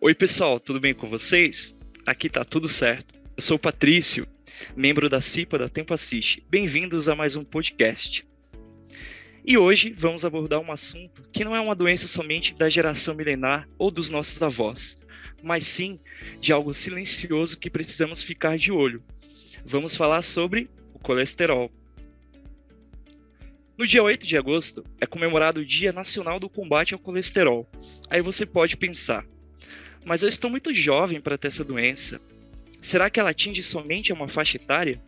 Oi, 0.00 0.14
pessoal, 0.14 0.60
tudo 0.60 0.78
bem 0.78 0.94
com 0.94 1.08
vocês? 1.08 1.76
Aqui 2.06 2.30
tá 2.30 2.44
tudo 2.44 2.68
certo. 2.68 3.16
Eu 3.36 3.42
sou 3.42 3.56
o 3.56 3.58
Patrício, 3.58 4.28
membro 4.76 5.08
da 5.08 5.20
CIPA 5.20 5.58
da 5.58 5.68
Tempo 5.68 5.92
Assiste. 5.92 6.40
Bem-vindos 6.48 7.08
a 7.08 7.16
mais 7.16 7.34
um 7.34 7.42
podcast. 7.42 8.24
E 9.44 9.58
hoje 9.58 9.92
vamos 9.92 10.24
abordar 10.24 10.60
um 10.60 10.70
assunto 10.70 11.24
que 11.32 11.44
não 11.44 11.54
é 11.54 11.60
uma 11.60 11.74
doença 11.74 12.06
somente 12.06 12.54
da 12.54 12.70
geração 12.70 13.12
milenar 13.12 13.68
ou 13.76 13.90
dos 13.90 14.08
nossos 14.08 14.40
avós, 14.40 14.96
mas 15.42 15.66
sim 15.66 15.98
de 16.40 16.52
algo 16.52 16.72
silencioso 16.72 17.58
que 17.58 17.68
precisamos 17.68 18.22
ficar 18.22 18.56
de 18.56 18.70
olho. 18.70 19.02
Vamos 19.64 19.96
falar 19.96 20.22
sobre 20.22 20.70
o 20.94 21.00
colesterol. 21.00 21.72
No 23.76 23.84
dia 23.84 24.04
8 24.04 24.28
de 24.28 24.36
agosto 24.36 24.84
é 25.00 25.06
comemorado 25.06 25.60
o 25.60 25.66
Dia 25.66 25.92
Nacional 25.92 26.38
do 26.38 26.48
Combate 26.48 26.94
ao 26.94 27.00
Colesterol. 27.00 27.68
Aí 28.08 28.22
você 28.22 28.46
pode 28.46 28.76
pensar, 28.76 29.26
mas 30.04 30.22
eu 30.22 30.28
estou 30.28 30.50
muito 30.50 30.72
jovem 30.74 31.20
para 31.20 31.38
ter 31.38 31.48
essa 31.48 31.64
doença. 31.64 32.20
Será 32.80 33.10
que 33.10 33.18
ela 33.18 33.30
atinge 33.30 33.62
somente 33.62 34.12
uma 34.12 34.28
faixa 34.28 34.56
etária? 34.56 35.00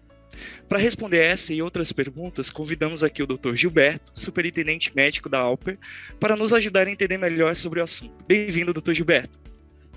Para 0.68 0.78
responder 0.78 1.18
essa 1.18 1.52
e 1.52 1.60
outras 1.60 1.92
perguntas, 1.92 2.50
convidamos 2.50 3.02
aqui 3.02 3.22
o 3.22 3.26
Dr. 3.26 3.54
Gilberto, 3.54 4.12
superintendente 4.14 4.94
médico 4.94 5.28
da 5.28 5.38
Alper, 5.38 5.78
para 6.18 6.36
nos 6.36 6.52
ajudar 6.52 6.86
a 6.86 6.90
entender 6.90 7.18
melhor 7.18 7.56
sobre 7.56 7.80
o 7.80 7.82
assunto. 7.82 8.24
Bem-vindo, 8.26 8.72
Dr. 8.72 8.92
Gilberto. 8.92 9.38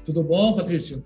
Tudo 0.04 0.24
bom, 0.24 0.56
Patrício? 0.56 1.04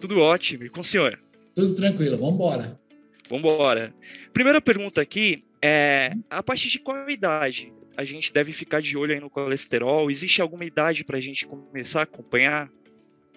Tudo 0.00 0.20
ótimo. 0.20 0.64
E 0.64 0.68
com 0.68 0.80
o 0.80 0.84
senhor? 0.84 1.18
Tudo 1.54 1.74
tranquilo. 1.74 2.18
Vamos 2.18 2.34
embora. 2.34 2.80
Vamos 3.28 3.44
embora. 3.44 3.94
Primeira 4.32 4.60
pergunta 4.60 5.00
aqui 5.00 5.44
é, 5.62 6.12
a 6.28 6.42
partir 6.42 6.68
de 6.68 6.78
qual 6.78 7.08
idade 7.08 7.72
a 7.96 8.04
gente 8.04 8.32
deve 8.32 8.52
ficar 8.52 8.82
de 8.82 8.96
olho 8.96 9.14
aí 9.14 9.20
no 9.20 9.30
colesterol? 9.30 10.10
Existe 10.10 10.42
alguma 10.42 10.64
idade 10.64 11.04
para 11.04 11.16
a 11.16 11.20
gente 11.20 11.46
começar 11.46 12.00
a 12.00 12.02
acompanhar? 12.02 12.70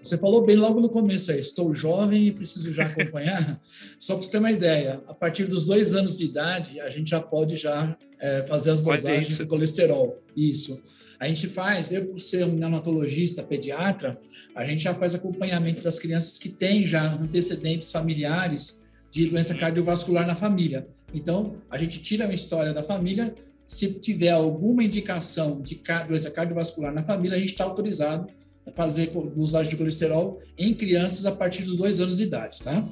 Você 0.01 0.17
falou 0.17 0.45
bem 0.45 0.55
logo 0.55 0.79
no 0.79 0.89
começo 0.89 1.31
aí, 1.31 1.39
estou 1.39 1.73
jovem 1.73 2.27
e 2.27 2.31
preciso 2.31 2.71
já 2.71 2.85
acompanhar. 2.85 3.59
Só 3.99 4.15
para 4.15 4.25
você 4.25 4.31
ter 4.31 4.37
uma 4.37 4.51
ideia, 4.51 5.01
a 5.07 5.13
partir 5.13 5.45
dos 5.45 5.65
dois 5.65 5.93
anos 5.93 6.17
de 6.17 6.25
idade, 6.25 6.79
a 6.79 6.89
gente 6.89 7.09
já 7.09 7.19
pode 7.19 7.57
já 7.57 7.97
é, 8.19 8.45
fazer 8.45 8.71
as 8.71 8.81
dosagens 8.81 9.37
do 9.37 9.47
colesterol. 9.47 10.17
Isso. 10.35 10.81
A 11.19 11.27
gente 11.27 11.47
faz, 11.47 11.91
eu 11.91 12.05
por 12.05 12.19
ser 12.19 12.45
um 12.45 12.53
neonatologista, 12.53 13.41
pediatra, 13.41 14.17
a 14.55 14.63
gente 14.63 14.83
já 14.83 14.93
faz 14.93 15.15
acompanhamento 15.15 15.81
das 15.81 15.97
crianças 15.97 16.37
que 16.37 16.49
têm 16.49 16.85
já 16.85 17.15
antecedentes 17.15 17.91
familiares 17.91 18.83
de 19.11 19.27
doença 19.27 19.53
uhum. 19.53 19.59
cardiovascular 19.59 20.27
na 20.27 20.35
família. 20.35 20.87
Então, 21.13 21.55
a 21.69 21.77
gente 21.77 21.99
tira 22.01 22.25
uma 22.25 22.33
história 22.33 22.73
da 22.73 22.83
família. 22.83 23.33
Se 23.65 23.93
tiver 23.93 24.31
alguma 24.31 24.83
indicação 24.83 25.59
de 25.61 25.81
doença 26.07 26.29
cardiovascular 26.29 26.93
na 26.93 27.03
família, 27.03 27.35
a 27.35 27.39
gente 27.39 27.51
está 27.51 27.63
autorizado 27.63 28.27
a 28.27 28.36
fazer 28.73 29.11
usagem 29.35 29.71
de 29.71 29.77
colesterol 29.77 30.41
em 30.57 30.73
crianças 30.73 31.25
a 31.25 31.31
partir 31.31 31.63
dos 31.63 31.75
dois 31.75 31.99
anos 31.99 32.17
de 32.17 32.23
idade, 32.23 32.61
tá? 32.61 32.83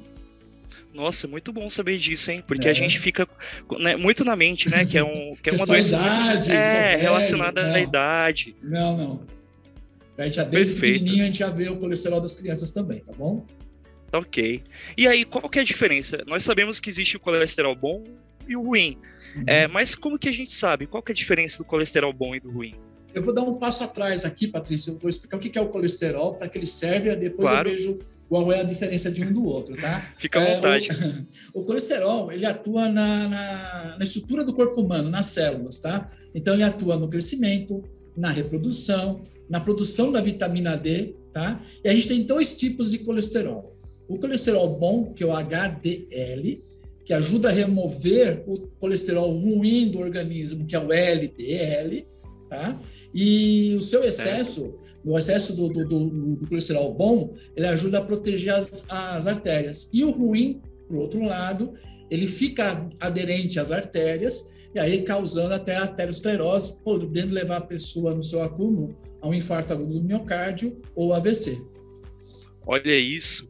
Nossa, 0.93 1.27
muito 1.27 1.51
bom 1.51 1.69
saber 1.69 1.97
disso, 1.97 2.31
hein? 2.31 2.41
Porque 2.47 2.67
é. 2.67 2.71
a 2.71 2.73
gente 2.73 2.99
fica 2.99 3.27
né, 3.79 3.97
muito 3.97 4.23
na 4.23 4.35
mente, 4.35 4.69
né? 4.69 4.85
Que 4.85 4.97
é, 4.97 5.03
um, 5.03 5.35
que 5.35 5.49
é 5.49 5.53
uma 5.53 5.65
doença 5.65 5.95
idade, 5.97 6.51
é, 6.51 6.95
relacionada 6.95 7.67
não. 7.67 7.75
à 7.75 7.79
idade. 7.81 8.55
Não, 8.63 8.97
não. 8.97 9.21
A 10.17 10.23
gente 10.23 10.35
já 10.35 10.43
desde 10.45 10.73
Perfeito. 10.73 10.99
pequenininho 10.99 11.23
a 11.23 11.25
gente 11.25 11.39
já 11.39 11.49
vê 11.49 11.67
o 11.67 11.75
colesterol 11.75 12.21
das 12.21 12.33
crianças 12.33 12.71
também, 12.71 12.99
tá 12.99 13.11
bom? 13.11 13.45
Tá 14.09 14.19
ok. 14.19 14.63
E 14.97 15.07
aí, 15.07 15.25
qual 15.25 15.49
que 15.49 15.59
é 15.59 15.61
a 15.61 15.65
diferença? 15.65 16.23
Nós 16.25 16.43
sabemos 16.43 16.79
que 16.79 16.89
existe 16.89 17.17
o 17.17 17.19
colesterol 17.19 17.75
bom 17.75 18.05
e 18.47 18.55
o 18.55 18.63
ruim. 18.63 18.97
Uhum. 19.35 19.43
É, 19.45 19.67
mas 19.67 19.95
como 19.95 20.17
que 20.17 20.29
a 20.29 20.31
gente 20.31 20.53
sabe? 20.53 20.87
Qual 20.87 21.03
que 21.03 21.11
é 21.11 21.13
a 21.13 21.15
diferença 21.15 21.57
do 21.57 21.65
colesterol 21.65 22.13
bom 22.13 22.33
e 22.33 22.39
do 22.39 22.49
ruim? 22.49 22.75
Eu 23.15 23.23
vou 23.23 23.33
dar 23.33 23.43
um 23.43 23.55
passo 23.55 23.81
atrás 23.81 24.25
aqui, 24.25 24.45
Patrícia. 24.45 24.91
Eu 24.91 24.99
vou 24.99 25.09
explicar 25.09 25.37
o 25.37 25.39
que 25.39 25.57
é 25.57 25.61
o 25.61 25.69
colesterol, 25.69 26.35
para 26.35 26.49
que 26.49 26.57
ele 26.57 26.65
serve, 26.65 27.09
e 27.09 27.15
depois 27.15 27.49
claro. 27.49 27.69
eu 27.69 27.75
vejo 27.75 27.99
qual 28.27 28.51
é 28.51 28.59
a 28.59 28.63
diferença 28.63 29.09
de 29.09 29.23
um 29.23 29.31
do 29.31 29.45
outro, 29.45 29.77
tá? 29.77 30.13
Fica 30.19 30.39
à 30.39 30.43
é, 30.43 30.55
vontade. 30.55 30.89
O, 31.53 31.61
o, 31.61 31.63
colesterol, 31.63 32.29
ele 32.29 32.45
atua 32.45 32.89
na, 32.89 33.29
na, 33.29 33.95
na, 33.97 34.03
estrutura 34.03 34.43
do 34.43 34.53
corpo 34.53 34.81
humano, 34.81 35.09
nas 35.09 35.27
células, 35.27 35.77
tá? 35.77 36.11
Então, 36.33 36.55
ele 36.55 36.63
atua 36.63 36.97
no 36.97 37.07
crescimento, 37.07 37.81
na 38.17 38.31
reprodução, 38.31 39.21
na 39.49 39.61
produção 39.61 40.11
da 40.11 40.19
vitamina 40.19 40.75
D, 40.75 41.15
tá? 41.31 41.61
E 41.85 41.87
a 41.87 41.93
gente 41.93 42.09
tem 42.09 42.23
dois 42.23 42.53
tipos 42.55 42.91
de 42.91 42.99
colesterol. 42.99 43.77
O 44.09 44.19
colesterol 44.19 44.77
bom, 44.77 45.13
que 45.13 45.23
é 45.23 45.25
o 45.25 45.31
HDL, 45.31 46.61
que 47.05 47.13
ajuda 47.13 47.47
a 47.47 47.51
remover 47.51 48.43
o 48.45 48.67
colesterol 48.79 49.31
ruim 49.37 49.87
do 49.87 49.99
organismo, 49.99 50.65
que 50.65 50.75
é 50.75 50.79
o 50.79 50.91
LDL, 50.91 52.05
tá? 52.49 52.77
E 53.13 53.75
o 53.77 53.81
seu 53.81 54.03
excesso, 54.03 54.75
o 55.03 55.17
excesso 55.17 55.55
do, 55.55 55.69
do, 55.69 55.87
do, 55.87 56.35
do, 56.35 56.47
colesterol 56.47 56.93
bom, 56.93 57.35
ele 57.55 57.67
ajuda 57.67 57.99
a 57.99 58.03
proteger 58.03 58.53
as, 58.53 58.85
as 58.89 59.27
artérias. 59.27 59.89
E 59.93 60.03
o 60.03 60.11
ruim, 60.11 60.61
por 60.87 60.97
outro 60.97 61.23
lado, 61.23 61.73
ele 62.09 62.27
fica 62.27 62.87
aderente 62.99 63.59
às 63.59 63.71
artérias 63.71 64.53
e 64.73 64.79
aí 64.79 65.03
causando 65.03 65.53
até 65.53 65.75
a 65.75 65.83
arteriosclerose, 65.83 66.81
podendo 66.83 67.33
levar 67.33 67.57
a 67.57 67.61
pessoa 67.61 68.13
no 68.13 68.21
seu 68.21 68.43
acúmulo 68.43 68.97
a 69.21 69.27
um 69.27 69.33
infarto 69.33 69.73
agudo 69.73 69.99
do 69.99 70.03
miocárdio 70.03 70.81
ou 70.93 71.13
AVC. 71.13 71.61
Olha 72.67 72.95
isso 72.95 73.47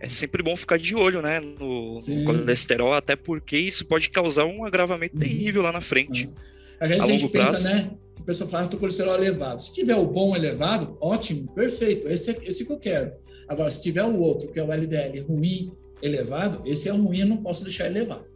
é 0.00 0.08
sempre 0.08 0.42
bom 0.42 0.56
ficar 0.56 0.78
de 0.78 0.94
olho, 0.94 1.20
né, 1.20 1.40
no, 1.40 1.94
no 1.94 2.24
colesterol, 2.24 2.94
até 2.94 3.16
porque 3.16 3.58
isso 3.58 3.84
pode 3.84 4.10
causar 4.10 4.44
um 4.44 4.64
agravamento 4.64 5.14
uhum. 5.14 5.20
terrível 5.20 5.62
lá 5.62 5.72
na 5.72 5.80
frente. 5.80 6.26
Uhum. 6.26 6.34
Às 6.80 6.88
vezes 6.88 7.02
a, 7.02 7.06
a 7.06 7.10
gente 7.10 7.28
pensa, 7.28 7.50
prazo. 7.50 7.68
né, 7.68 7.90
o 8.18 8.24
pessoal 8.24 8.50
fala 8.50 8.68
que 8.68 8.76
o 8.76 8.78
colesterol 8.78 9.14
é 9.14 9.18
elevado. 9.18 9.62
Se 9.62 9.72
tiver 9.72 9.96
o 9.96 10.06
bom 10.06 10.34
elevado, 10.36 10.96
ótimo, 11.00 11.52
perfeito, 11.54 12.08
esse 12.08 12.30
é 12.30 12.38
esse 12.42 12.64
que 12.64 12.72
eu 12.72 12.78
quero. 12.78 13.12
Agora, 13.46 13.70
se 13.70 13.80
tiver 13.80 14.04
o 14.04 14.18
outro, 14.18 14.52
que 14.52 14.58
é 14.58 14.62
o 14.62 14.72
LDL 14.72 15.20
ruim, 15.20 15.72
elevado, 16.02 16.62
esse 16.66 16.88
é 16.88 16.92
ruim, 16.92 17.20
eu 17.20 17.26
não 17.26 17.38
posso 17.38 17.64
deixar 17.64 17.86
elevado. 17.86 18.26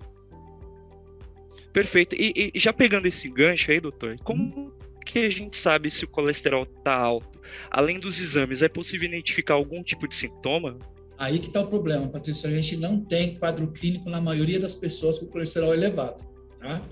Perfeito. 1.73 2.15
E, 2.17 2.53
e, 2.55 2.59
já 2.59 2.73
pegando 2.73 3.07
esse 3.07 3.29
gancho 3.29 3.71
aí, 3.71 3.81
doutor, 3.81 4.17
como 4.25 4.73
que 5.05 5.21
a 5.21 5.31
gente 5.31 5.57
sabe 5.57 5.91
se 5.91 6.05
o 6.05 6.09
colesterol 6.09 6.65
está 6.65 6.95
alto? 6.95 7.41
Além 7.71 7.99
dos 7.99 8.21
exames, 8.21 8.63
é 8.63 8.69
possível 8.69 9.09
identificar 9.09 9.55
algum 9.55 9.83
tipo 9.83 10.07
de 10.07 10.15
sintoma? 10.15 10.79
Aí 11.19 11.39
que 11.39 11.47
está 11.49 11.61
o 11.61 11.67
problema, 11.67 12.09
Patrícia. 12.09 12.49
A 12.49 12.53
gente 12.53 12.77
não 12.77 13.01
tem 13.01 13.37
quadro 13.37 13.69
clínico 13.69 14.11
na 14.11 14.21
maioria 14.21 14.59
das 14.59 14.75
pessoas 14.75 15.19
com 15.19 15.27
colesterol 15.27 15.73
elevado. 15.73 16.25
Tá? 16.59 16.83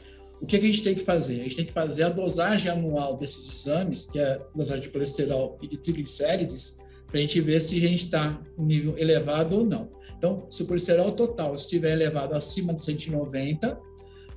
O 0.41 0.47
que, 0.47 0.59
que, 0.59 0.67
a 0.67 0.71
gente 0.71 0.83
tem 0.83 0.95
que 0.95 1.05
fazer? 1.05 1.41
A 1.41 1.43
gente 1.43 1.57
tem 1.57 1.65
que 1.67 1.73
fazer 1.73 2.05
a 2.05 2.09
dosagem 2.09 2.71
anual 2.71 3.17
desses 3.17 3.61
exames, 3.61 4.07
que 4.07 4.19
é 4.19 4.33
a 4.33 4.39
dosagem 4.55 4.83
de 4.83 4.89
colesterol 4.89 5.59
e 5.61 5.69
de 5.69 5.77
triglicérides, 5.77 6.79
para 7.07 7.19
a 7.19 7.21
gente 7.21 7.41
ver 7.41 7.61
se 7.61 7.77
a 7.77 7.81
gente 7.81 8.05
está 8.05 8.41
um 8.57 8.65
nível 8.65 8.97
elevado 8.97 9.57
ou 9.57 9.65
não. 9.65 9.91
Então, 10.17 10.47
se 10.49 10.63
o 10.63 10.67
colesterol 10.67 11.13
total 11.13 11.55
estiver 11.55 11.93
elevado 11.93 12.35
acima 12.35 12.73
de 12.73 12.83
190, 12.83 13.79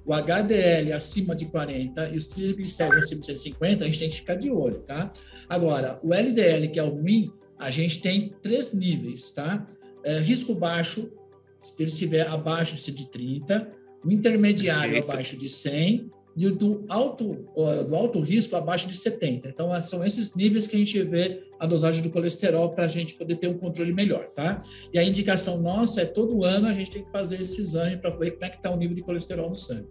o 0.05 0.13
HDL 0.13 0.91
acima 0.91 1.33
de 1.35 1.45
40 1.45 2.09
e 2.09 2.17
os 2.17 2.27
triglicéridos 2.27 3.05
acima 3.05 3.21
de 3.21 3.27
150, 3.27 3.83
a 3.83 3.87
gente 3.87 3.99
tem 3.99 4.09
que 4.09 4.17
ficar 4.17 4.35
de 4.35 4.51
olho, 4.51 4.79
tá? 4.79 5.13
Agora, 5.47 5.99
o 6.03 6.13
LDL, 6.13 6.67
que 6.69 6.79
é 6.79 6.83
o 6.83 6.89
ruim, 6.89 7.31
a 7.57 7.69
gente 7.69 8.01
tem 8.01 8.35
três 8.41 8.73
níveis, 8.73 9.31
tá? 9.31 9.65
é, 10.03 10.19
risco 10.19 10.53
baixo, 10.53 11.11
se 11.57 11.73
ele 11.81 11.89
estiver 11.89 12.27
abaixo 12.27 12.75
de 12.75 12.81
130, 12.81 13.71
o 14.03 14.11
intermediário 14.11 14.93
Perfeito. 14.93 15.11
abaixo 15.11 15.37
de 15.37 15.49
100 15.49 16.11
e 16.35 16.47
o 16.47 16.51
do 16.55 16.83
alto, 16.89 17.45
do 17.87 17.95
alto 17.95 18.19
risco 18.19 18.55
abaixo 18.55 18.87
de 18.87 18.97
70. 18.97 19.49
Então, 19.49 19.69
são 19.83 20.03
esses 20.03 20.35
níveis 20.35 20.65
que 20.65 20.75
a 20.75 20.79
gente 20.79 21.01
vê 21.03 21.43
a 21.59 21.65
dosagem 21.67 22.01
do 22.01 22.09
colesterol 22.09 22.71
para 22.71 22.85
a 22.85 22.87
gente 22.87 23.13
poder 23.13 23.35
ter 23.35 23.47
um 23.47 23.57
controle 23.57 23.93
melhor, 23.93 24.27
tá? 24.29 24.59
E 24.91 24.97
a 24.97 25.03
indicação 25.03 25.61
nossa 25.61 26.01
é 26.01 26.05
todo 26.05 26.43
ano 26.43 26.67
a 26.67 26.73
gente 26.73 26.89
tem 26.89 27.03
que 27.03 27.11
fazer 27.11 27.39
esse 27.39 27.61
exame 27.61 27.97
para 27.97 28.09
ver 28.09 28.31
como 28.31 28.45
é 28.45 28.49
que 28.49 28.57
está 28.57 28.71
o 28.71 28.75
nível 28.75 28.95
de 28.95 29.03
colesterol 29.03 29.47
no 29.47 29.55
sangue. 29.55 29.87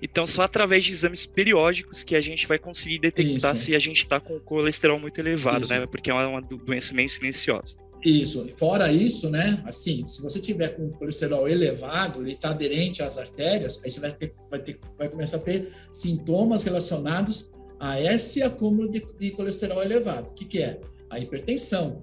Então, 0.00 0.26
só 0.26 0.42
através 0.42 0.84
de 0.84 0.92
exames 0.92 1.26
periódicos 1.26 2.04
que 2.04 2.14
a 2.14 2.20
gente 2.20 2.46
vai 2.46 2.58
conseguir 2.58 2.98
detectar 2.98 3.54
Isso. 3.54 3.64
se 3.64 3.74
a 3.74 3.78
gente 3.78 4.04
está 4.04 4.20
com 4.20 4.36
o 4.36 4.40
colesterol 4.40 5.00
muito 5.00 5.18
elevado, 5.18 5.62
Isso. 5.62 5.72
né? 5.72 5.86
Porque 5.86 6.10
é 6.10 6.14
uma 6.14 6.40
doença 6.40 6.94
meio 6.94 7.08
silenciosa. 7.08 7.76
Isso. 8.04 8.46
Fora 8.50 8.92
isso, 8.92 9.30
né? 9.30 9.62
Assim, 9.64 10.06
se 10.06 10.20
você 10.20 10.38
tiver 10.38 10.76
com 10.76 10.90
colesterol 10.90 11.48
elevado, 11.48 12.20
ele 12.20 12.32
está 12.32 12.50
aderente 12.50 13.02
às 13.02 13.16
artérias, 13.16 13.80
aí 13.82 13.90
você 13.90 13.98
vai, 13.98 14.12
ter, 14.12 14.34
vai, 14.50 14.60
ter, 14.60 14.78
vai 14.98 15.08
começar 15.08 15.38
a 15.38 15.40
ter 15.40 15.72
sintomas 15.90 16.62
relacionados 16.64 17.54
a 17.80 17.98
esse 17.98 18.42
acúmulo 18.42 18.90
de, 18.90 19.06
de 19.18 19.30
colesterol 19.30 19.82
elevado. 19.82 20.32
O 20.32 20.34
que, 20.34 20.44
que 20.44 20.60
é? 20.60 20.80
A 21.08 21.18
hipertensão. 21.18 22.02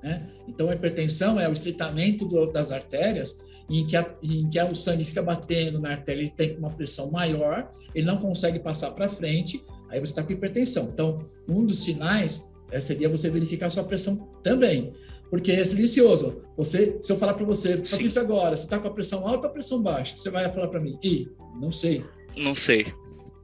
Né? 0.00 0.24
Então, 0.46 0.70
a 0.70 0.74
hipertensão 0.74 1.38
é 1.38 1.48
o 1.48 1.52
estreitamento 1.52 2.26
do, 2.26 2.46
das 2.52 2.70
artérias 2.70 3.44
em 3.68 3.84
que, 3.88 3.96
a, 3.96 4.14
em 4.22 4.48
que 4.48 4.62
o 4.62 4.74
sangue 4.74 5.02
fica 5.02 5.22
batendo 5.22 5.80
na 5.80 5.90
artéria, 5.90 6.22
ele 6.22 6.30
tem 6.30 6.56
uma 6.56 6.70
pressão 6.70 7.10
maior, 7.10 7.68
ele 7.92 8.06
não 8.06 8.18
consegue 8.18 8.60
passar 8.60 8.92
para 8.92 9.08
frente, 9.08 9.64
aí 9.88 9.98
você 9.98 10.12
está 10.12 10.22
com 10.22 10.32
hipertensão. 10.32 10.90
Então, 10.92 11.26
um 11.48 11.66
dos 11.66 11.82
sinais 11.82 12.52
é, 12.70 12.80
seria 12.80 13.08
você 13.08 13.28
verificar 13.28 13.66
a 13.66 13.70
sua 13.70 13.84
pressão 13.84 14.28
também 14.44 14.92
porque 15.30 15.52
é 15.52 15.64
silencioso. 15.64 16.42
Você, 16.56 16.98
se 17.00 17.12
eu 17.12 17.16
falar 17.16 17.34
para 17.34 17.46
você, 17.46 17.76
Patrícia, 17.76 18.20
agora, 18.20 18.56
você 18.56 18.64
está 18.64 18.78
com 18.78 18.88
a 18.88 18.90
pressão 18.90 19.26
alta 19.26 19.46
ou 19.46 19.50
a 19.50 19.52
pressão 19.52 19.80
baixa? 19.80 20.16
Você 20.16 20.28
vai 20.28 20.52
falar 20.52 20.68
para 20.68 20.80
mim, 20.80 20.98
e 21.02 21.28
não 21.60 21.70
sei. 21.70 22.04
Não 22.36 22.54
sei. 22.54 22.92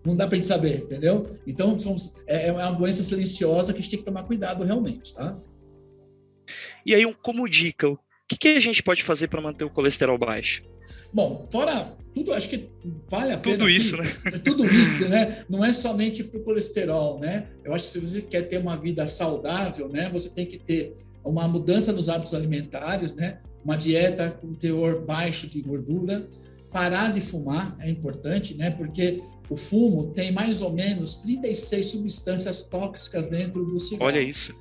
Não 0.05 0.17
dá 0.17 0.27
para 0.27 0.37
gente 0.37 0.47
saber, 0.47 0.83
entendeu? 0.83 1.29
Então, 1.47 1.79
somos, 1.79 2.17
é, 2.27 2.49
é 2.49 2.53
uma 2.53 2.73
doença 2.73 3.03
silenciosa 3.03 3.73
que 3.73 3.79
a 3.79 3.83
gente 3.83 3.91
tem 3.91 3.99
que 4.00 4.05
tomar 4.05 4.25
cuidado 4.25 4.65
realmente, 4.65 5.15
tá? 5.15 5.41
E 6.85 6.94
aí, 6.94 7.15
como 7.23 7.49
dica, 7.49 7.89
o 7.89 7.99
que, 8.28 8.37
que 8.37 8.49
a 8.49 8.61
gente 8.61 8.82
pode 8.82 9.02
fazer 9.05 9.28
para 9.28 9.40
manter 9.40 9.64
o 9.64 9.70
colesterol 9.70 10.19
baixo? 10.19 10.62
Bom, 11.12 11.46
fora 11.50 11.96
tudo, 12.14 12.32
acho 12.32 12.49
que 12.49 12.69
vale 13.11 13.32
a 13.32 13.38
pena. 13.38 13.58
Tudo 13.58 13.69
isso, 13.69 13.96
né? 13.96 14.05
Tudo 14.44 14.67
isso, 14.67 15.08
né? 15.08 15.44
Não 15.49 15.64
é 15.64 15.73
somente 15.73 16.25
para 16.25 16.40
o 16.40 16.43
colesterol, 16.43 17.20
né? 17.20 17.49
Eu 17.64 17.75
acho 17.75 17.87
que 17.87 17.93
se 17.93 18.00
você 18.00 18.23
quer 18.23 18.43
ter 18.43 18.58
uma 18.58 18.76
vida 18.76 19.06
saudável, 19.06 19.88
né? 19.88 20.08
Você 20.12 20.31
tem 20.31 20.46
que 20.46 20.58
ter 20.58 20.94
uma 21.23 21.46
mudança 21.46 21.93
nos 21.93 22.08
hábitos 22.08 22.34
alimentares, 22.34 23.14
né? 23.14 23.38
Uma 23.64 23.76
dieta 23.76 24.31
com 24.31 24.55
teor 24.55 25.05
baixo 25.05 25.49
de 25.49 25.61
gordura, 25.61 26.29
parar 26.72 27.12
de 27.12 27.20
fumar 27.20 27.76
é 27.81 27.90
importante, 27.90 28.55
né? 28.56 28.70
Porque 28.70 29.22
o 29.49 29.56
fumo 29.56 30.06
tem 30.12 30.32
mais 30.32 30.62
ou 30.62 30.72
menos 30.72 31.17
36 31.17 31.87
substâncias 31.87 32.64
tóxicas 32.64 33.29
dentro 33.29 33.64
do 33.64 33.79
cigarro. 33.79 34.06
Olha 34.06 34.20
isso. 34.20 34.55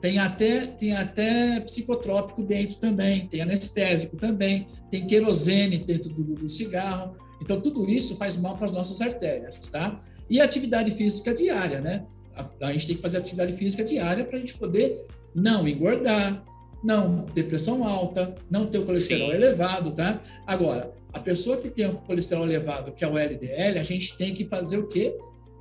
Tem 0.00 0.18
até, 0.18 0.66
tem 0.66 0.92
até 0.94 1.60
psicotrópico 1.60 2.42
dentro 2.42 2.76
também, 2.76 3.26
tem 3.26 3.40
anestésico 3.40 4.16
também, 4.16 4.68
tem 4.90 5.06
querosene 5.06 5.78
dentro 5.78 6.12
do, 6.14 6.34
do 6.34 6.48
cigarro. 6.48 7.16
Então, 7.42 7.60
tudo 7.60 7.88
isso 7.88 8.16
faz 8.16 8.36
mal 8.36 8.56
para 8.56 8.66
as 8.66 8.74
nossas 8.74 9.00
artérias, 9.00 9.56
tá? 9.68 9.98
E 10.30 10.40
atividade 10.40 10.90
física 10.92 11.34
diária, 11.34 11.80
né? 11.80 12.04
A, 12.34 12.66
a 12.66 12.72
gente 12.72 12.86
tem 12.86 12.96
que 12.96 13.02
fazer 13.02 13.18
atividade 13.18 13.52
física 13.54 13.82
diária 13.82 14.24
para 14.24 14.36
a 14.36 14.40
gente 14.40 14.54
poder 14.56 15.04
não 15.34 15.66
engordar, 15.66 16.44
não 16.82 17.22
ter 17.22 17.44
pressão 17.44 17.84
alta, 17.84 18.34
não 18.50 18.66
ter 18.66 18.78
o 18.78 18.84
colesterol 18.84 19.30
Sim. 19.30 19.34
elevado, 19.34 19.92
tá? 19.92 20.20
Agora, 20.46 20.92
a 21.12 21.18
pessoa 21.18 21.56
que 21.56 21.68
tem 21.68 21.86
o 21.86 21.94
colesterol 21.94 22.44
elevado, 22.44 22.92
que 22.92 23.02
é 23.04 23.08
o 23.08 23.18
LDL, 23.18 23.78
a 23.78 23.82
gente 23.82 24.16
tem 24.16 24.34
que 24.34 24.44
fazer 24.44 24.78
o 24.78 24.86
quê? 24.86 25.16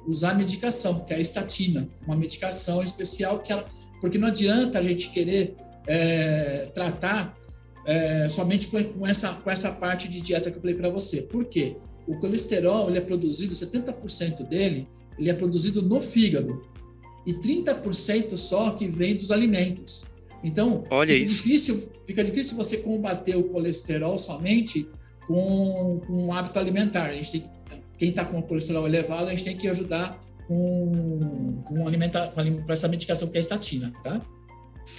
Usar 0.06 0.36
medicação, 0.36 1.00
que 1.00 1.14
é 1.14 1.18
a 1.18 1.20
estatina, 1.20 1.90
uma 2.06 2.16
medicação 2.16 2.84
especial 2.84 3.40
que 3.40 3.52
ela 3.52 3.66
porque 4.00 4.18
não 4.18 4.28
adianta 4.28 4.80
a 4.80 4.82
gente 4.82 5.10
querer 5.12 5.56
é, 5.88 6.70
tratar 6.74 7.38
é, 7.86 8.28
somente 8.30 8.68
com, 8.68 8.84
com, 8.84 9.08
essa, 9.08 9.34
com 9.34 9.50
essa 9.50 9.72
parte 9.72 10.08
de 10.08 10.20
dieta 10.22 10.52
que 10.52 10.58
eu 10.58 10.62
falei 10.62 10.76
para 10.76 10.90
você. 10.90 11.22
Por 11.22 11.46
quê? 11.46 11.78
O 12.06 12.18
colesterol 12.20 12.90
ele 12.90 12.98
é 12.98 13.02
produzido, 13.02 13.54
70% 13.54 14.48
dele, 14.48 14.88
ele 15.18 15.30
é 15.30 15.34
produzido 15.34 15.82
no 15.82 16.02
fígado 16.02 16.62
e 17.26 17.34
30% 17.34 18.38
só 18.38 18.72
que 18.72 18.88
vem 18.88 19.16
dos 19.16 19.32
alimentos. 19.32 20.06
Então, 20.44 20.86
Olha 20.90 21.14
fica, 21.14 21.26
isso. 21.26 21.44
Difícil, 21.44 21.92
fica 22.06 22.24
difícil 22.24 22.56
você 22.56 22.78
combater 22.78 23.36
o 23.36 23.44
colesterol 23.44 24.18
somente 24.18 24.88
com, 25.26 26.00
com 26.06 26.28
um 26.28 26.34
hábito 26.34 26.60
alimentar. 26.60 27.10
A 27.10 27.14
gente 27.14 27.32
tem, 27.32 27.50
quem 27.98 28.10
está 28.10 28.24
com 28.24 28.40
o 28.40 28.44
colesterol 28.44 28.88
elevado, 28.88 29.28
a 29.28 29.32
gente 29.32 29.44
tem 29.44 29.58
que 29.58 29.68
ajudar 29.68 30.20
com, 30.48 31.62
com, 31.66 31.88
alimenta, 31.88 32.28
com 32.28 32.72
essa 32.72 32.88
medicação 32.88 33.28
que 33.28 33.36
é 33.36 33.40
a 33.40 33.42
estatina, 33.42 33.94
tá? 34.04 34.22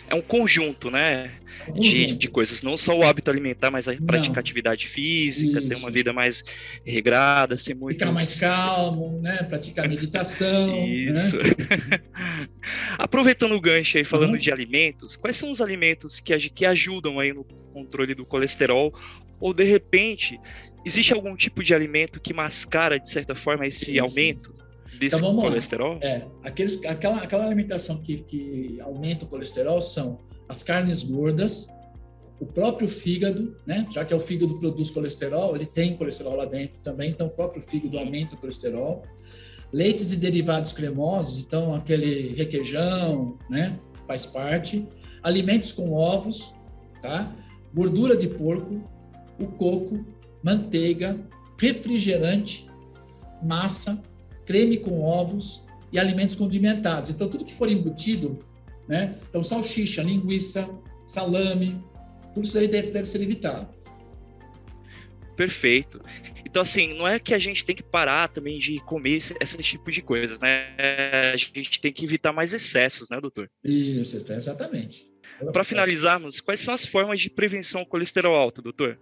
É 0.09 0.15
um 0.15 0.21
conjunto, 0.21 0.91
né? 0.91 1.33
Um 1.69 1.73
conjunto. 1.73 1.83
De, 1.83 2.17
de, 2.17 2.29
coisas, 2.29 2.63
não 2.63 2.77
só 2.77 2.97
o 2.97 3.03
hábito 3.03 3.31
alimentar, 3.31 3.71
mas 3.71 3.89
a 3.89 3.95
praticar 3.95 4.39
atividade 4.39 4.87
física, 4.87 5.59
Isso. 5.59 5.69
ter 5.69 5.77
uma 5.77 5.91
vida 5.91 6.13
mais 6.13 6.45
regrada, 6.85 7.57
ser 7.57 7.75
muito. 7.75 7.99
Ficar 7.99 8.13
mais 8.13 8.39
calmo, 8.39 9.21
né? 9.21 9.37
Praticar 9.43 9.89
meditação. 9.89 10.69
Né? 10.69 10.87
Isso. 10.89 11.37
Né? 11.37 12.49
Aproveitando 12.97 13.53
o 13.53 13.61
gancho 13.61 13.99
aí, 13.99 14.05
falando 14.05 14.33
uhum. 14.33 14.39
de 14.39 14.51
alimentos, 14.51 15.17
quais 15.17 15.37
são 15.37 15.51
os 15.51 15.61
alimentos 15.61 16.21
que, 16.21 16.37
que 16.51 16.65
ajudam 16.65 17.19
aí 17.19 17.33
no 17.33 17.45
controle 17.73 18.15
do 18.15 18.25
colesterol? 18.25 18.95
Ou 19.41 19.53
de 19.53 19.65
repente, 19.65 20.41
existe 20.85 21.13
algum 21.13 21.37
tipo 21.37 21.63
de 21.63 21.75
alimento 21.75 22.21
que 22.21 22.33
mascara, 22.33 22.99
de 22.99 23.11
certa 23.11 23.35
forma, 23.35 23.67
esse 23.67 23.93
Isso. 23.93 24.03
aumento? 24.03 24.68
Então, 25.01 25.21
vamos 25.21 25.45
colesterol? 25.45 25.95
Lá. 25.95 25.99
É, 26.03 26.27
aqueles, 26.43 26.85
aquela, 26.85 27.19
aquela 27.19 27.45
alimentação 27.45 27.99
que, 27.99 28.19
que 28.19 28.81
aumenta 28.81 29.25
o 29.25 29.29
colesterol 29.29 29.81
são 29.81 30.19
as 30.49 30.63
carnes 30.63 31.05
gordas, 31.05 31.69
o 32.41 32.47
próprio 32.47 32.89
fígado, 32.89 33.57
né? 33.67 33.87
Já 33.91 34.05
que 34.05 34.13
é 34.13 34.17
o 34.17 34.21
fígado 34.21 34.59
produz 34.59 34.91
colesterol, 34.91 35.55
ele 35.57 35.67
tem 35.67 35.97
colesterol 35.97 36.37
lá 36.37 36.45
dentro 36.45 36.79
também, 36.79 37.11
então 37.11 37.27
o 37.27 37.31
próprio 37.31 37.61
fígado 37.63 37.99
aumenta 37.99 38.35
o 38.35 38.39
colesterol. 38.39 39.03
Leites 39.73 40.13
e 40.13 40.17
derivados 40.17 40.73
cremosos, 40.73 41.39
então 41.39 41.75
aquele 41.75 42.35
requeijão, 42.35 43.39
né? 43.51 43.79
Faz 44.07 44.25
parte. 44.25 44.89
Alimentos 45.23 45.73
com 45.73 45.93
ovos, 45.93 46.55
tá? 47.03 47.35
Gordura 47.75 48.17
de 48.17 48.29
porco, 48.29 48.83
o 49.39 49.47
coco, 49.47 50.05
manteiga, 50.43 51.19
refrigerante, 51.59 52.71
massa, 53.43 54.03
creme 54.49 54.79
com 54.79 55.03
ovos 55.03 55.67
e 55.93 55.99
alimentos 55.99 56.35
condimentados. 56.35 57.11
Então, 57.11 57.29
tudo 57.29 57.45
que 57.45 57.53
for 57.53 57.71
embutido, 57.71 58.43
né? 58.89 59.15
Então, 59.29 59.45
salsicha, 59.45 60.03
linguiça, 60.03 60.67
salame, 61.07 61.85
tudo 62.33 62.47
isso 62.47 62.59
aí 62.59 62.67
deve, 62.67 62.91
deve 62.91 63.07
ser 63.07 63.21
evitado. 63.21 63.69
Perfeito. 65.37 66.01
Então, 66.47 66.63
assim, 66.63 66.95
não 66.95 67.07
é 67.07 67.19
que 67.19 67.35
a 67.35 67.39
gente 67.39 67.63
tem 67.63 67.77
que 67.77 67.83
parar 67.83 68.29
também 68.29 68.59
de 68.59 68.81
comer 68.81 69.19
esse, 69.19 69.37
esse 69.39 69.59
tipo 69.59 69.91
de 69.91 70.01
coisas, 70.01 70.41
né? 70.41 70.75
A 71.35 71.37
gente 71.37 71.79
tem 71.79 71.93
que 71.93 72.05
evitar 72.07 72.33
mais 72.33 72.55
excessos, 72.55 73.11
né, 73.11 73.21
doutor? 73.21 73.51
Isso, 73.63 74.17
exatamente. 74.33 75.13
Para 75.53 75.63
finalizarmos, 75.63 76.41
quais 76.41 76.61
são 76.61 76.73
as 76.73 76.87
formas 76.87 77.21
de 77.21 77.29
prevenção 77.29 77.83
ao 77.83 77.87
colesterol 77.87 78.35
alto, 78.35 78.63
doutor? 78.63 78.99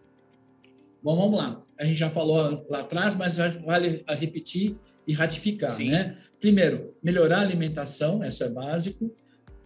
Bom, 1.06 1.14
vamos 1.14 1.38
lá. 1.38 1.62
A 1.79 1.85
gente 1.85 1.99
já 1.99 2.11
falou 2.11 2.67
lá 2.69 2.81
atrás, 2.81 3.14
mas 3.14 3.37
vale 3.64 4.05
repetir 4.08 4.75
e 5.06 5.12
ratificar, 5.12 5.76
Sim. 5.76 5.91
né? 5.91 6.17
Primeiro, 6.41 6.97
melhorar 7.00 7.38
a 7.38 7.43
alimentação, 7.43 8.25
isso 8.25 8.43
é 8.43 8.49
básico. 8.49 9.14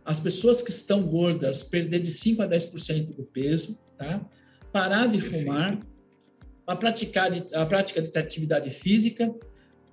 As 0.04 0.20
pessoas 0.20 0.60
que 0.60 0.68
estão 0.68 1.02
gordas, 1.02 1.64
perder 1.64 2.00
de 2.00 2.10
5 2.10 2.42
a 2.42 2.46
10% 2.46 3.14
do 3.14 3.22
peso, 3.22 3.78
tá? 3.96 4.20
Parar 4.70 5.06
de 5.06 5.18
fumar, 5.18 5.80
a, 6.66 6.76
praticar 6.76 7.30
de, 7.30 7.42
a 7.54 7.64
prática 7.64 8.02
de 8.02 8.18
atividade 8.18 8.68
física, 8.68 9.34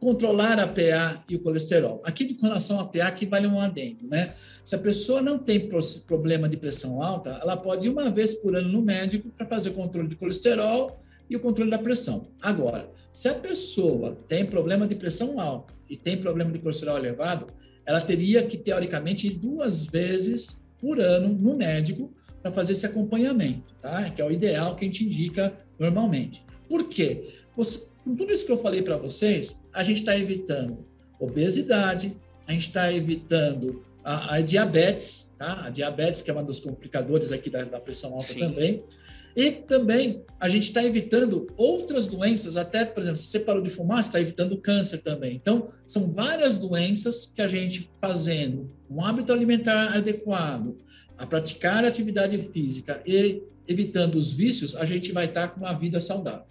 controlar 0.01 0.59
a 0.59 0.67
PA 0.67 1.23
e 1.29 1.37
o 1.37 1.39
colesterol. 1.39 2.01
Aqui, 2.03 2.33
com 2.33 2.45
relação 2.45 2.77
a 2.77 2.85
PA, 2.85 3.07
aqui 3.07 3.25
vale 3.25 3.47
um 3.47 3.57
adendo, 3.57 4.05
né? 4.05 4.33
Se 4.65 4.75
a 4.75 4.79
pessoa 4.79 5.21
não 5.21 5.39
tem 5.39 5.69
problema 6.05 6.49
de 6.49 6.57
pressão 6.57 7.01
alta, 7.01 7.39
ela 7.41 7.55
pode 7.55 7.87
ir 7.87 7.89
uma 7.89 8.11
vez 8.11 8.33
por 8.33 8.53
ano 8.53 8.67
no 8.67 8.81
médico 8.81 9.29
para 9.29 9.45
fazer 9.45 9.71
controle 9.71 10.09
de 10.09 10.17
colesterol 10.17 11.06
e 11.29 11.35
o 11.35 11.39
controle 11.39 11.71
da 11.71 11.77
pressão. 11.77 12.27
Agora, 12.41 12.89
se 13.11 13.27
a 13.27 13.33
pessoa 13.33 14.15
tem 14.27 14.45
problema 14.45 14.87
de 14.87 14.95
pressão 14.95 15.39
alta 15.39 15.73
e 15.89 15.97
tem 15.97 16.17
problema 16.17 16.51
de 16.51 16.59
colesterol 16.59 16.97
elevado, 16.97 17.47
ela 17.85 18.01
teria 18.01 18.43
que, 18.43 18.57
teoricamente, 18.57 19.27
ir 19.27 19.35
duas 19.35 19.87
vezes 19.87 20.63
por 20.79 20.99
ano 20.99 21.29
no 21.29 21.55
médico 21.55 22.13
para 22.41 22.51
fazer 22.51 22.73
esse 22.73 22.85
acompanhamento, 22.85 23.73
tá? 23.81 24.09
Que 24.09 24.21
é 24.21 24.25
o 24.25 24.31
ideal 24.31 24.75
que 24.75 24.85
a 24.85 24.87
gente 24.87 25.05
indica 25.05 25.57
normalmente. 25.79 26.45
Por 26.67 26.87
quê? 26.89 27.29
Você, 27.55 27.87
com 28.03 28.15
tudo 28.15 28.31
isso 28.31 28.45
que 28.45 28.51
eu 28.51 28.57
falei 28.57 28.81
para 28.81 28.97
vocês, 28.97 29.65
a 29.73 29.83
gente 29.83 30.01
está 30.01 30.17
evitando 30.17 30.85
obesidade, 31.19 32.15
a 32.45 32.51
gente 32.51 32.67
está 32.67 32.91
evitando 32.91 33.83
a, 34.03 34.35
a, 34.35 34.41
diabetes, 34.41 35.33
tá? 35.37 35.65
A 35.65 35.69
diabetes, 35.69 36.21
que 36.21 36.29
é 36.29 36.33
um 36.33 36.45
dos 36.45 36.59
complicadores 36.59 37.31
aqui 37.31 37.49
da, 37.49 37.63
da 37.63 37.79
pressão 37.79 38.13
alta 38.13 38.25
Sim. 38.27 38.39
também. 38.39 38.83
E 39.37 39.51
também 39.51 40.25
a 40.39 40.49
gente 40.49 40.63
está 40.63 40.83
evitando 40.83 41.47
outras 41.55 42.07
doenças, 42.07 42.57
até, 42.57 42.83
por 42.83 43.03
exemplo, 43.03 43.17
se 43.17 43.27
você 43.27 43.39
parou 43.39 43.61
de 43.61 43.69
fumar, 43.69 44.03
você 44.03 44.09
está 44.09 44.19
evitando 44.19 44.57
câncer 44.57 45.03
também. 45.03 45.35
Então, 45.35 45.71
são 45.85 46.11
várias 46.11 46.57
doenças 46.57 47.27
que 47.27 47.39
a 47.39 47.47
gente 47.47 47.87
fazendo 48.01 48.67
um 48.89 49.05
hábito 49.05 49.31
alimentar 49.31 49.95
adequado, 49.95 50.75
a 51.15 51.25
praticar 51.27 51.85
atividade 51.85 52.35
física 52.51 52.99
e 53.05 53.43
evitando 53.67 54.15
os 54.15 54.33
vícios, 54.33 54.75
a 54.75 54.85
gente 54.85 55.11
vai 55.11 55.25
estar 55.25 55.49
tá 55.49 55.53
com 55.53 55.59
uma 55.59 55.73
vida 55.73 56.01
saudável. 56.01 56.47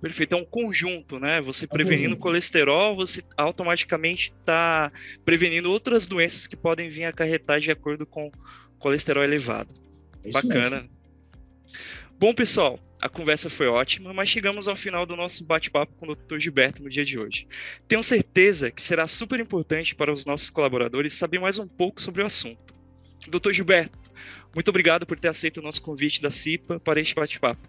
Perfeito, 0.00 0.34
é 0.34 0.36
um 0.36 0.44
conjunto, 0.44 1.20
né? 1.20 1.40
Você 1.42 1.64
é 1.64 1.68
prevenindo 1.68 2.16
colesterol, 2.16 2.96
você 2.96 3.22
automaticamente 3.36 4.34
está 4.40 4.90
prevenindo 5.24 5.70
outras 5.70 6.08
doenças 6.08 6.48
que 6.48 6.56
podem 6.56 6.88
vir 6.88 7.04
a 7.04 7.10
acarretar 7.10 7.60
de 7.60 7.70
acordo 7.70 8.04
com 8.04 8.32
colesterol 8.80 9.22
elevado. 9.22 9.70
É 10.24 10.32
Bacana. 10.32 10.80
Mesmo. 10.80 11.01
Bom, 12.22 12.32
pessoal, 12.32 12.78
a 13.00 13.08
conversa 13.08 13.50
foi 13.50 13.66
ótima, 13.66 14.14
mas 14.14 14.28
chegamos 14.28 14.68
ao 14.68 14.76
final 14.76 15.04
do 15.04 15.16
nosso 15.16 15.44
bate-papo 15.44 15.92
com 15.96 16.06
o 16.06 16.14
Dr. 16.14 16.38
Gilberto 16.38 16.80
no 16.80 16.88
dia 16.88 17.04
de 17.04 17.18
hoje. 17.18 17.48
Tenho 17.88 18.00
certeza 18.00 18.70
que 18.70 18.80
será 18.80 19.08
super 19.08 19.40
importante 19.40 19.92
para 19.92 20.12
os 20.12 20.24
nossos 20.24 20.48
colaboradores 20.48 21.14
saber 21.14 21.40
mais 21.40 21.58
um 21.58 21.66
pouco 21.66 22.00
sobre 22.00 22.22
o 22.22 22.26
assunto. 22.26 22.72
Dr. 23.28 23.50
Gilberto, 23.50 23.98
muito 24.54 24.68
obrigado 24.68 25.04
por 25.04 25.18
ter 25.18 25.26
aceito 25.26 25.56
o 25.56 25.62
nosso 25.64 25.82
convite 25.82 26.22
da 26.22 26.30
CIPA 26.30 26.78
para 26.78 27.00
este 27.00 27.12
bate-papo. 27.12 27.68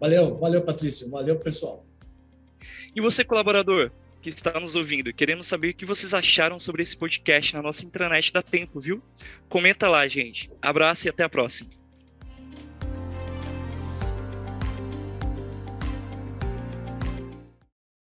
Valeu, 0.00 0.36
valeu, 0.36 0.62
Patrício. 0.62 1.08
Valeu, 1.08 1.38
pessoal. 1.38 1.86
E 2.92 3.00
você, 3.00 3.22
colaborador, 3.22 3.92
que 4.20 4.30
está 4.30 4.58
nos 4.58 4.74
ouvindo, 4.74 5.14
queremos 5.14 5.46
saber 5.46 5.68
o 5.68 5.74
que 5.74 5.86
vocês 5.86 6.12
acharam 6.12 6.58
sobre 6.58 6.82
esse 6.82 6.96
podcast 6.96 7.54
na 7.54 7.62
nossa 7.62 7.84
intranet 7.84 8.32
da 8.32 8.42
Tempo, 8.42 8.80
viu? 8.80 9.00
Comenta 9.48 9.88
lá, 9.88 10.08
gente. 10.08 10.50
Abraço 10.60 11.06
e 11.06 11.08
até 11.08 11.22
a 11.22 11.28
próxima. 11.28 11.79